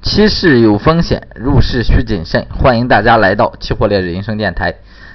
[0.00, 2.46] 期市有风险，入市需谨慎。
[2.56, 4.72] 欢迎大家来到期货烈日人生电台。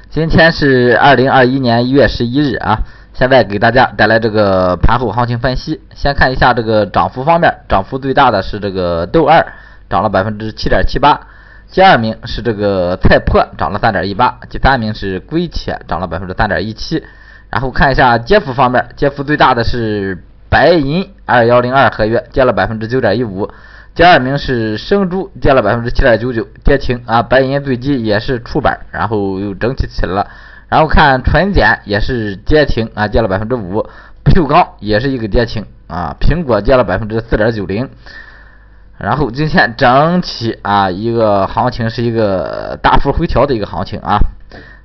[0.09, 2.79] 今天是二零二一年一月十一日啊，
[3.13, 5.79] 现在给大家带来这个盘后行情分析。
[5.95, 9.53] 先看一下这个涨幅方面，涨幅最大的是这个豆二，
[9.89, 11.27] 涨了百分之七点七八。
[11.71, 14.37] 第二名是这个菜粕，涨了三点一八。
[14.49, 17.01] 第三名是硅铁，涨了百分之三点一七。
[17.49, 23.49] 然后看一下跌幅方面，跌幅最大的是白银二幺零二合约，跌了百分之九点一五。
[23.95, 27.21] 第二名是生猪，跌了百分之七点九九，跌停啊。
[27.21, 30.27] 白银最低也是出板，然后又整体起来了。
[30.67, 33.87] 然后看纯碱也是跌停啊，跌了百分之五。
[34.23, 36.15] 不锈钢也是一个跌停啊。
[36.19, 37.87] 苹果跌了百分之四点九零。
[38.97, 44.17] 然后今天整体啊一个行情是一个大幅回调的一个行情啊。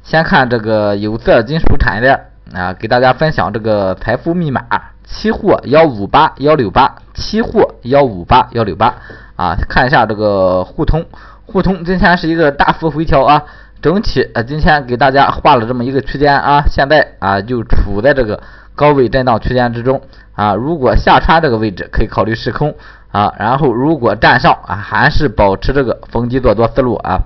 [0.03, 4.63] 先看这个有色金属产业链啊，给大家分享这个财富密码。
[5.11, 8.95] 期货幺五八幺六八，期货幺五八幺六八
[9.37, 11.07] 啊，看一下这个沪通，
[11.47, 13.43] 沪通今天是一个大幅回调啊，
[13.81, 18.43] 整体呃今天给大家画了这么一个区间啊，现在啊就处在这个
[18.75, 19.99] 高位震荡区间之中
[20.35, 22.75] 啊，如果下穿这个位置可以考虑试空
[23.11, 27.21] 啊，然后如果站上啊还是保持这个逢低做多思路啊。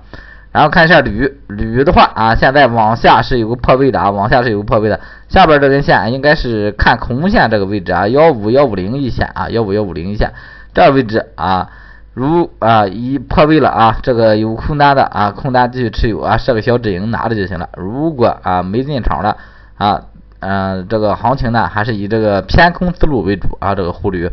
[0.53, 10.31] 然后看一下铝，铝的话啊，现在往下是有个破位的啊，往下是有个破位的，下边这根线应该是看空线这个位置啊，幺五幺五零一线啊，幺五幺五零一线
[10.71, 11.71] 这位置啊，
[12.13, 17.69] 如啊一破位了啊，这个有空单的啊，空单继续持有啊，设个小止盈拿着就行了。
[17.75, 19.35] 如果啊没进场的
[19.77, 20.01] 啊，
[20.39, 24.29] 嗯，这个行情呢还是以这个偏空思路为主啊，这个沪铝。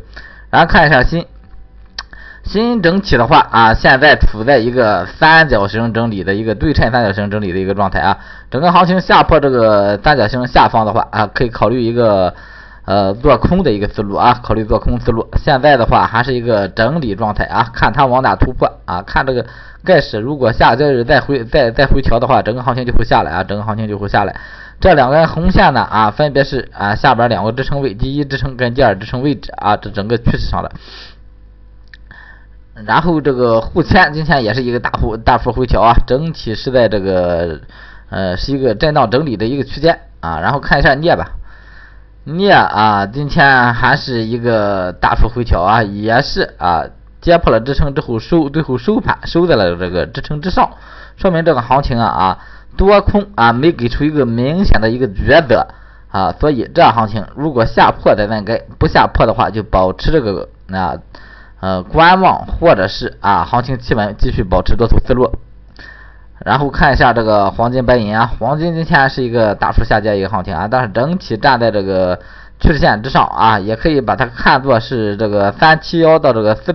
[0.51, 1.25] 然后看一下新。
[2.43, 8.19] 新整体的话啊，现在处在一个三角形整理的一个对称三角形整理的一个状态啊。
[8.51, 12.35] 整个行情下破这个三角形下方的话啊，可以考虑一个
[12.87, 15.29] 呃做空的一个思路啊，考虑做空思路。
[15.37, 19.47] 现在的话还是一个整理状态啊，看它往哪突破啊，看这个
[19.85, 24.35] 盖世如果下这日再回再再回调的话，整个行情就会下来啊，整个行情就会下来。
[24.81, 30.73] 这两根红线呢啊，分别是啊下边两个支撑位，第一支撑跟第二支撑位置啊，这整个趋势上的。
[32.87, 37.61] 然后这个沪铅今天也是一个大幅大幅回调啊，整体是在这个
[38.09, 40.41] 呃是一个震荡整理的一个区间啊。
[40.41, 41.33] 然后看一下镍吧，
[42.25, 46.85] 镍啊今天还是一个大幅回调啊，也是啊
[47.21, 50.71] 跌破了支撑之后收最后收盘收在了这个支撑之上，
[51.17, 52.39] 说明这个行情啊啊
[52.77, 55.67] 多空啊没给出一个明显的一个抉择
[56.11, 60.97] 啊，所以这行情如果下破再再改，不下破的话就保持这个啊。
[61.61, 65.31] 呃观望或者是啊，行情企稳，继续保持多头思路。
[66.45, 72.19] 然后看一下这个黄金、白银啊，黄金今天是一个大幅下跌一个行情啊，但是整体站在这个
[72.59, 76.75] 趋势线之上啊，也可以把它看作是这个三七幺到这个四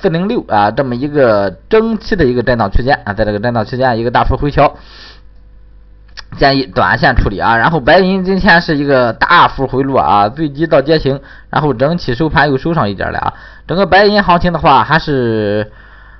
[0.00, 4.76] 四零六啊这么一个中期的一个震荡区间啊，在这个震荡区间一个大幅回调。
[6.38, 13.34] 建议短线处理啊，然后白银今天是一个大幅回落啊，最低到跌停，然后整体收盘又收上一点了啊。
[13.66, 15.70] 整个白银行情的话，还是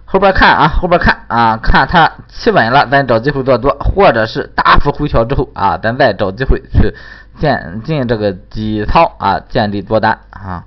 [0.04, 6.92] 后边看啊，后边看啊，看它企稳了，咱找机会做多，或者是大幅回调之后啊，咱再找机会去
[7.38, 10.64] 建进这个底仓啊，建立多单啊。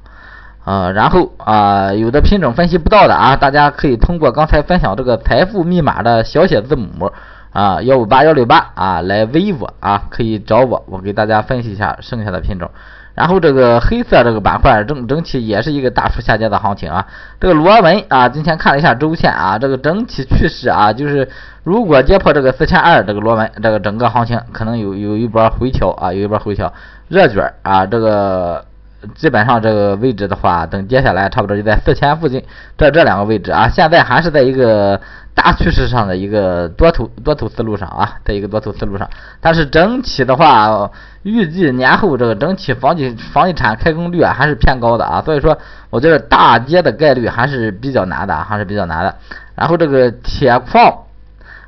[0.66, 7.12] 呃，然后啊，有的品种分析不到的啊，大家可以通过刚才分享这个财富密码的小写字母。
[7.54, 12.70] 啊，幺五八幺六八啊，来微我啊，可以找我，我给大家分析一下剩下的品种。
[13.14, 17.06] 然后这个黑色这个板块整整体也是一个大幅下跌的行情啊。
[17.40, 21.30] 这个螺纹啊，今天看了一下周线啊，这个整体趋势啊，就是
[21.64, 26.74] 如果跌破这个四千二这个螺纹，这个整个行情可能有有一波回调啊，有一波回调。
[27.08, 28.66] 热卷啊，这个
[29.14, 32.44] 基本上这个位置的话，等跌下来差不多就在四千附近，
[32.76, 35.00] 这这两个位置啊，现在还是在一个。
[35.36, 39.10] 大趋势上的一个多头多头思路上啊，在一个多头思路上，
[39.42, 40.92] 但是整体的话，
[41.24, 45.58] 预计年后这个整体房地房地产开工率啊还是偏高的啊，所以说
[45.90, 49.16] 我觉得大跌的概率还是比较难的啊，还是比较难的。
[49.56, 51.00] 然后这个铁矿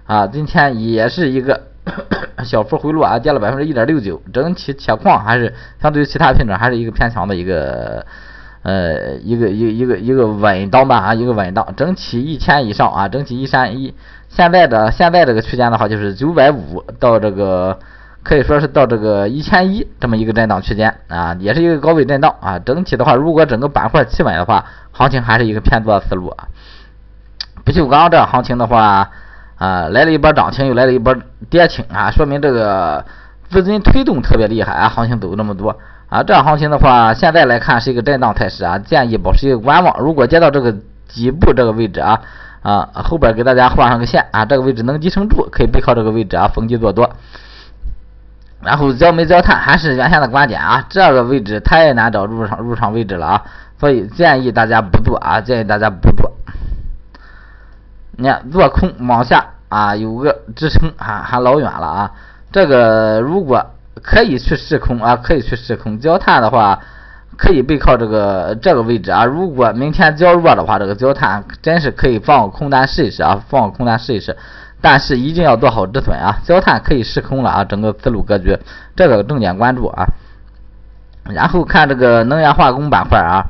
[0.06, 1.64] 啊，今天也是一个
[2.46, 8.06] 小幅回落啊，跌了百分之一点六九，整体铁矿还是相对于其他品种还是一个偏强的一个。
[8.66, 13.94] 呃，一个一一个一个稳当吧啊，一个稳当，整体一千以上啊，整体一三一，
[14.28, 17.78] 现在的现在这个区间的话，就是九百五到这个
[18.24, 22.58] 可以说是到这个一千一这么一个震荡区间啊，也是一个高位震荡啊。
[22.58, 26.48] 整体的话，如果整个板块企稳的话，行情还是一个偏多的思路啊。
[27.64, 29.12] 不锈钢这行情的话
[29.58, 31.16] 啊，来了一波涨停，又来了一波
[31.52, 33.06] 跌停啊，说明这个
[33.48, 35.78] 资金推动特别厉害啊，行情走那么多。
[36.16, 40.00] 啊，这样行情的话，现在来看是一个震荡态势啊，建议保持一个观望。
[40.00, 40.74] 如果接到这个
[41.10, 42.22] 底部这个位置啊
[42.62, 47.10] 啊后边给大家画上个线啊，这个位置能支撑住，可以背靠这个位置啊逢低做多。
[48.62, 53.44] 然后焦煤焦炭还是原先的观点啊，这个位置太难找入场入场位置了啊，
[53.78, 56.32] 所以建议大家不做啊，建议大家不做。
[58.16, 62.12] 你看做空往下啊，有个支撑还还老远了啊，
[62.54, 63.72] 这个如果
[64.02, 66.80] 可以去试空啊，可以去试空焦炭的话，
[67.38, 69.26] 可以背靠这个这个位置啊。
[69.26, 74.36] 如果明天焦弱的话，这个焦炭真是可以放空单试一试啊，放空单试一试。
[74.82, 76.38] 但是一定要做好止损啊！
[76.44, 77.64] 焦炭可以试空了啊！
[77.64, 78.56] 整个思路格局，
[78.96, 80.06] 这个重点关注啊。
[81.24, 83.50] 然后看这个能源化工板块啊，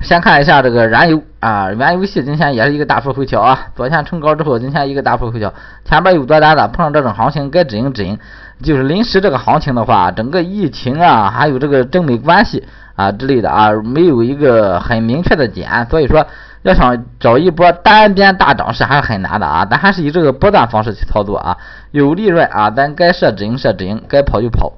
[0.00, 3.68] 先看一下这个燃油啊，原油系今天也是一个大幅回调啊。
[3.76, 5.54] 昨天冲高之后，今天一个大幅回调，
[5.84, 8.18] 前边有多单的，碰上这种行情该止盈止盈。
[8.62, 12.64] 就是临时这个行情的话，整个疫情啊，还有这个中美关系
[12.94, 16.26] 啊之类的啊，没有一个很明确的点，所以说。
[16.64, 21.54] 要想找一波单边大涨是还是很难的啊，咱还是以这个波段方式去操作啊，
[21.90, 24.72] 有利润啊，咱该设止盈设止盈，该跑就跑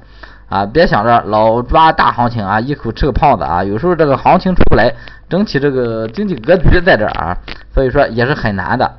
[0.48, 4.92] 啊，别想着老抓大行情啊，一口吃个胖子啊，有时候这个行情出不来，
[5.28, 7.38] 整体这个经济格局在这儿啊，
[7.72, 8.90] 所以说也是很难的。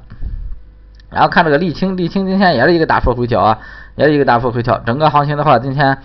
[1.10, 3.60] 然后看这个沥青，沥青今天也是一个大幅回调啊，
[3.98, 5.98] 也是一个大幅回调，整个行情的话，今天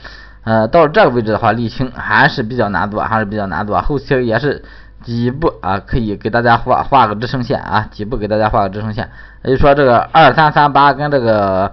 [0.43, 4.65] 呃到这个位置的话，沥青还是比较难做，还是比较难做，后期也是。
[5.05, 9.11] 底部啊，可以给大家画画个支撑线啊，底部给大家画个支撑线，
[9.43, 11.73] 也就说这个二三三八跟这个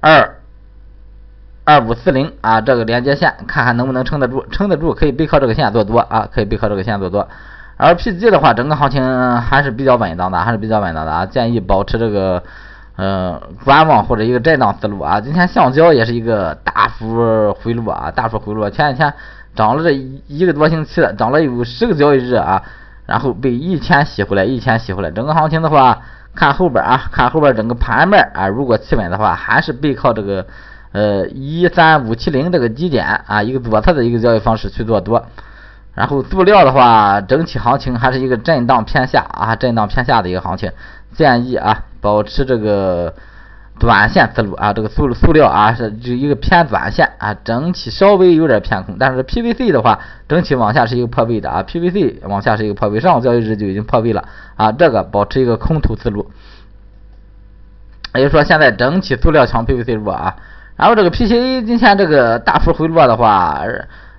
[0.00, 0.40] 二
[1.62, 7.28] 二五四零啊，这个连接线，看看能不能撑得住，撑得住可以背靠这个线做多啊，可以背靠这个线做多。
[7.76, 12.42] 而 PG 的话，整个行情还是比较稳当的，还是比较稳当的啊，建议保持这个
[12.98, 15.18] 呃观望或者一个震荡思路啊。
[15.22, 19.14] 今天橡胶也是一个大幅回落啊，大幅回落，前几天。
[19.54, 19.90] 涨了这
[20.28, 22.62] 一个多星期了，涨了有十个交易日啊，
[23.06, 25.10] 然后被一天洗回来，一天洗回来。
[25.10, 26.00] 整个行情的话，
[26.32, 30.46] 看后边啊，看后边整个盘面啊，如果企稳的话，还是背靠这个
[30.92, 35.26] 呃一三五七零这个低点啊，一个左侧的一个交易方式去做多。
[35.94, 40.70] 然后塑料的话，整体行情还是一个震荡偏下啊，震荡偏下的一个行情，
[41.14, 43.14] 建议啊保持这个。
[43.80, 54.24] 短线思路啊，这个塑塑料啊是就一个偏短线啊，整体稍微有点偏空，但是 PVC 的话，整体往下是一个破位的啊，PVC 往下是一个破位，上个交易日就已经破位了
[54.56, 56.28] 啊，这个保持一个空头思路，
[58.16, 60.34] 也就是说现在整体塑料强，PVC 弱啊，
[60.74, 63.62] 然后这个 PCA 今天这个大幅回落的话，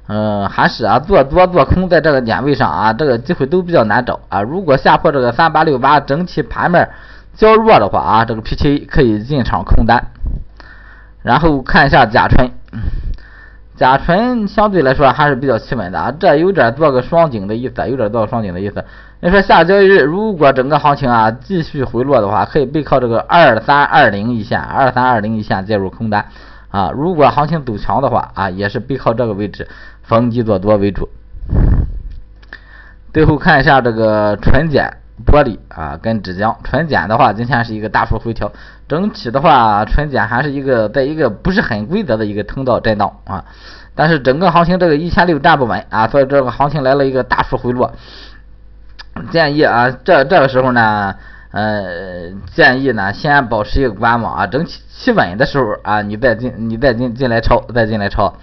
[0.07, 6.89] 嗯，还是啊做多做空在这个点位上啊，这个机会都比较难找啊，如果下破这个三八六八，整体盘面。
[7.39, 10.07] 较弱的话啊，这个 P T A 可以进场空单，
[11.23, 12.51] 然后看一下甲醇，
[13.77, 18.83] 甲醇相对来说还是比较企稳的啊，这有点做个双顶的意思，有点做个双顶的意思。
[19.21, 26.25] 你说下交易日如果整个行情啊继续回落的话，可以背靠这个二三二零一线，二三二零一线介入空单
[26.67, 26.91] 啊。
[26.93, 29.65] 如果行情走强的话啊，也是背靠这个位置
[30.03, 31.07] 逢低做多为主。
[33.13, 34.97] 最后看一下这个纯碱。
[35.25, 38.51] 玻璃啊，跟纸浆，纯碱的话，今天是一个大幅回调，
[38.87, 43.45] 整体的话，纯碱还是一个在一个不是很规则的一个通道震荡啊，
[43.95, 47.93] 但是整个行情这个一千六站不稳啊，所以这个行情来了一个大幅回落，
[49.31, 51.15] 建议啊，这这个时候呢，
[51.51, 58.33] 呃，建议呢先保持一个观望啊，整体企稳的时候啊，你再进你再进进来抄，再进来抄。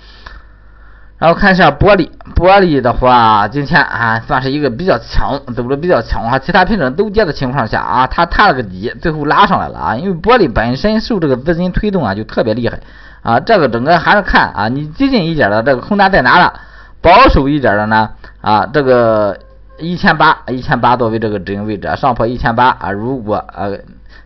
[1.18, 6.38] 然后看一下玻璃，玻璃的话，今天啊算是一个比较强，走的比较强啊。
[6.38, 9.96] 其他品种都跌的情况下啊，它探了个底，最后拉上来了啊。
[9.96, 12.78] 因为玻璃本身受这个资金推动啊，就特别厉害
[13.22, 13.40] 啊。
[13.40, 16.52] 这个整个还是看啊，你激进一点的这个空单在哪了？
[17.00, 18.10] 保守一点的呢
[18.42, 19.38] 啊，这个
[19.78, 22.90] 一千八，一千八作为这个止盈位置，上破一千八啊。
[22.90, 23.78] 如果呃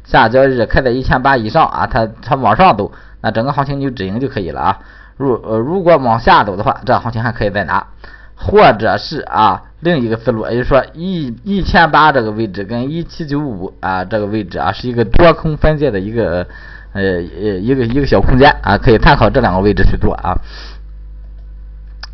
[0.03, 4.79] 下交易日开在一千八以上啊，它它往上走，那整个行情你就止盈就可以了啊。
[5.21, 7.87] 如呃，如果往下走的话，这行情还可以再拿，
[8.35, 16.47] 或者是啊，另一个思路，也就是说一一千八这个位置跟一七九五啊这个位置啊，是一个多空分界的一个
[16.95, 17.21] 呃呃
[17.61, 20.35] 一个一个小空间啊，可以参考这两个位置去做啊。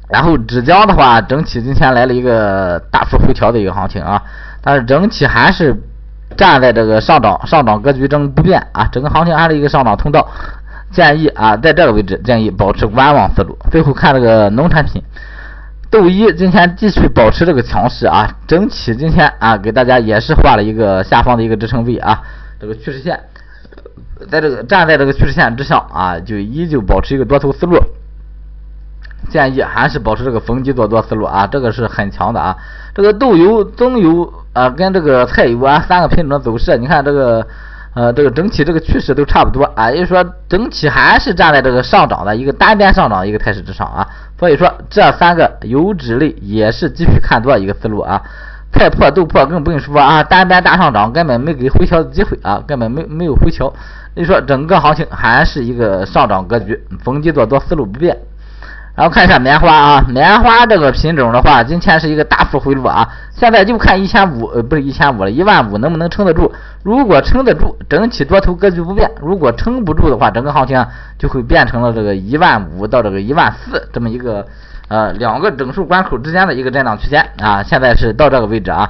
[0.09, 4.21] 然后纸浆的话，整体今天来了一个大幅回调的一个行情啊，
[4.63, 5.81] 但是整体还是
[6.37, 10.29] 站在这个上涨上涨格局中不变啊，整个行情还是一个上涨通道。
[10.97, 13.55] 建议啊，在这个位置建议保持观望思路。
[13.71, 15.03] 最后看这个农产品，
[15.91, 22.23] 豆一今天继续保持这个强势啊，整体今天啊给大家也是画了一个下方的一个支撑位啊，
[22.59, 23.21] 这个趋势线，
[24.31, 27.77] 在这个站在这个趋势线之上啊，就依旧保持一个多头思路。
[29.29, 32.57] 建议还是保持这个逢低做多思路啊，这个是很强的啊。
[32.95, 37.47] 这个豆油、棕油啊，跟这个菜油啊三个品种的走势，你看这个
[37.97, 44.07] 呃这个整体这个趋势都差不多啊，也就是说整体还是站在这个上涨的一个单边上涨的一个态势之上啊，
[44.39, 48.23] 所以说这三个油脂类也是继续看多一个思路啊。
[48.71, 53.73] 菜粕、豆粕更不用说啊，单边大上涨，根本没给回调的机会啊，根本没没有回调。
[54.15, 58.15] 你说整个行情还是一个上涨格局，逢低做多思路不变。
[58.97, 66.51] 然后看一下棉花啊，棉花这个品种的话，今天是一个大幅回落啊，现在就看一千五，呃，不是一千五了，一万五能不能撑得住？
[66.83, 70.85] 如果撑得住，整体多头格局不变；如果撑不住的话，整个行情
[71.19, 74.47] 就会变成了这个一万五到这个一万四这么一个。
[74.89, 78.89] 呃，两个整数关口之间的一个震荡区间啊，现在是到这个位置啊。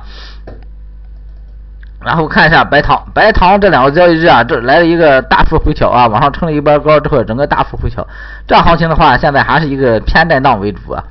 [2.06, 8.06] 然后看一下白糖，白糖这两个交易日啊，这来了一个大幅回调啊， 往上撑了一波高之后，整个大幅回调。
[8.46, 11.02] 这行情的话，现在还是一个偏震荡为主啊。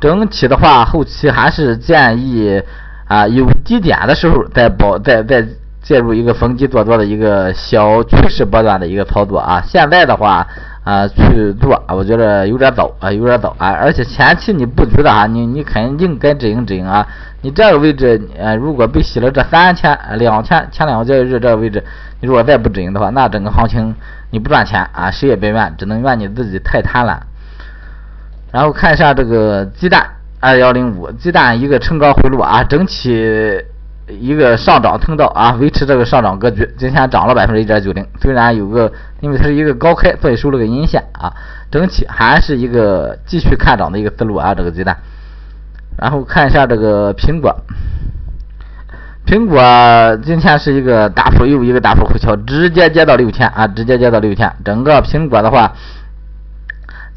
[0.00, 2.62] 整体的话，后期还是建议
[3.08, 5.44] 啊，有低点的时候再保再再
[5.82, 9.60] 介入一个逢低做多的一个小趋势波段的一个操作啊。
[9.66, 10.46] 现在的话。
[10.88, 17.06] 啊，去做啊，我觉得有点早啊，有点早啊，而且前期你布局的啊，你你肯定该止盈止盈啊。
[17.42, 21.84] 你这个位置，呃，如果被洗了这三千、两千前两个交易日这个位置，
[22.20, 23.94] 你如果再不止盈的话，那整个行情
[24.30, 27.18] 你不赚钱啊，谁也别怨，只能怨你自己太贪婪。
[28.50, 30.06] 然后看一下这个鸡蛋
[30.40, 33.62] 二幺零五，鸡蛋一个冲高回落啊，整体。
[34.08, 41.30] 一个上涨通道啊，维持这个上涨格局，今天涨了百分之一点九零，虽然有个，因为它是一个高开，所以收了个阴线啊，
[41.70, 44.96] 整体还是一个继续看涨的一个思路啊，这个鸡蛋。
[45.98, 47.54] 然后看一下这个苹果，
[49.26, 55.74] 苹果今天是一个大幅又一个大幅回调，直接接到六千啊，直接接到六千，整个苹果的话，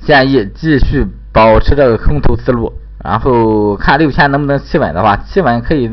[0.03, 5.89] 建议继续保持这个空头思路，然后看六千能不能企稳的话，企稳可以。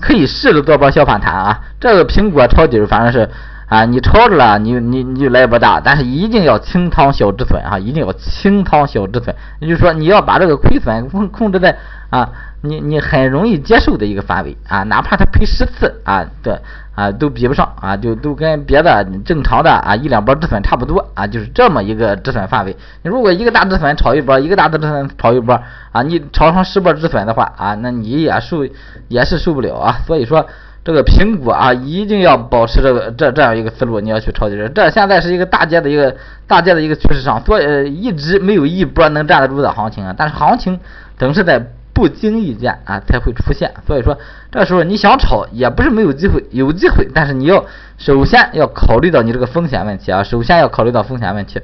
[0.00, 1.60] 可以试着做波小反弹啊！
[1.80, 3.28] 这个苹果抄底反正是
[3.68, 7.78] 啊，你抄着了，你你你就来一波大，但是一定要清仓小止损啊！
[7.78, 11.76] 一定要清仓小止损，也就是说你要把这个亏损控控制在
[12.10, 12.30] 啊，
[12.62, 16.58] 你你很容易接受的一个范围啊，哪怕它赔十次啊，对。
[16.98, 22.76] 啊，都比不上啊，就都跟别的正常的啊一两波止损差不多啊，就是这么一个止损范围。
[23.04, 28.66] 你如果一个大止损炒一波，一个大的止损炒一波啊，你炒成十波止损的话啊，那你也受
[29.06, 30.00] 也是受不了啊。
[30.08, 30.44] 所以说
[30.88, 34.56] 这个苹果啊，一定要保持这个这这样一个思路，你要去抄底。
[34.74, 36.16] 这现在是一个大跌的一个
[36.46, 40.14] 大跌的一个趋势上，所以一直没有一波能站得住的行情啊。
[40.16, 40.80] 但是行情
[41.18, 41.62] 总是在。
[41.90, 44.16] 不经意间啊才会出现，所以说
[44.52, 47.66] 这时候你想炒也不是没有机会，有机会，但是你要
[47.96, 51.60] 首先要考虑到你这个风险问题啊，首先要考虑到风险问题，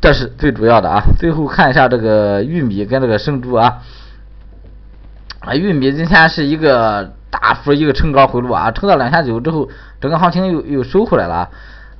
[0.00, 1.02] 这是最主要的啊。
[1.18, 3.78] 最后看一下这个玉米跟这个生猪啊，
[5.40, 9.68] 啊玉米今天是一个大幅一个冲高回落啊，冲到两千九之后，
[10.00, 11.48] 整个行情又又收回来了。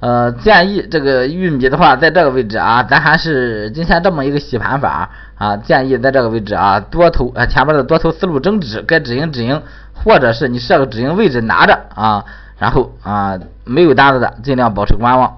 [0.01, 9.61] 呃，建议这个玉米的话，在这个位置啊，咱还是今天这么一个洗盘法啊，建议在这个位置啊，多头啊前面的多头思路争止，该止盈止盈，
[9.93, 12.25] 或者是你设个止盈位置拿着啊，
[12.59, 15.37] 然后啊没有单子的尽量保持观望。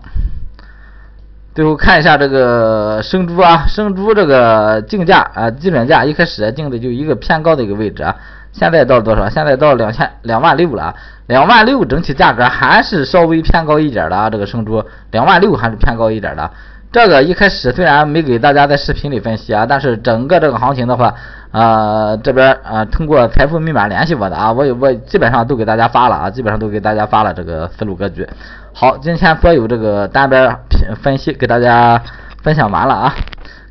[1.54, 8.14] 最后看一下这个生猪啊，生猪这个竞价啊，基准价一开始定的就一个偏高的一个位置啊。
[8.52, 9.28] 现在到多少？
[9.28, 10.94] 现在到两千两万六了，
[11.26, 14.28] 两万六整体价格还是稍微偏高一点的啊。
[14.28, 16.50] 这个生猪两万六还是偏高一点的。
[16.92, 21.14] 这个一开始虽然没给大家在视频里分析啊，但是整个这个行情的话，
[21.52, 28.28] 呃，这边呃通过财富密码联系我的啊，我我基本上都给大家发了啊，基本上都给大家发了这个思路格局。
[28.72, 30.58] 好，今天所有这个单边
[31.00, 32.02] 分析给大家
[32.42, 33.14] 分享完了啊，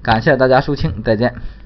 [0.02, 1.59] 感谢大家收听，再见。